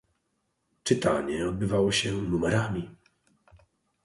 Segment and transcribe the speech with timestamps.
[0.83, 2.95] "Czytanie odbywało się numerami."